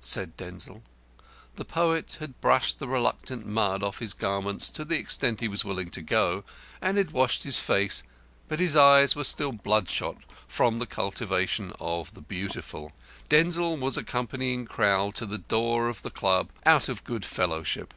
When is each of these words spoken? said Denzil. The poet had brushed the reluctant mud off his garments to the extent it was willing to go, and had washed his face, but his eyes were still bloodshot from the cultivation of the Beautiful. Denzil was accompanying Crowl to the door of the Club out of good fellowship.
said 0.00 0.36
Denzil. 0.36 0.82
The 1.54 1.64
poet 1.64 2.16
had 2.18 2.40
brushed 2.40 2.80
the 2.80 2.88
reluctant 2.88 3.46
mud 3.46 3.84
off 3.84 4.00
his 4.00 4.14
garments 4.14 4.68
to 4.70 4.84
the 4.84 4.98
extent 4.98 5.44
it 5.44 5.46
was 5.46 5.64
willing 5.64 5.90
to 5.90 6.02
go, 6.02 6.42
and 6.82 6.98
had 6.98 7.12
washed 7.12 7.44
his 7.44 7.60
face, 7.60 8.02
but 8.48 8.58
his 8.58 8.74
eyes 8.76 9.14
were 9.14 9.22
still 9.22 9.52
bloodshot 9.52 10.16
from 10.48 10.80
the 10.80 10.86
cultivation 10.86 11.72
of 11.78 12.14
the 12.14 12.20
Beautiful. 12.22 12.94
Denzil 13.28 13.76
was 13.76 13.96
accompanying 13.96 14.66
Crowl 14.66 15.12
to 15.12 15.24
the 15.24 15.38
door 15.38 15.88
of 15.88 16.02
the 16.02 16.10
Club 16.10 16.50
out 16.64 16.88
of 16.88 17.04
good 17.04 17.24
fellowship. 17.24 17.94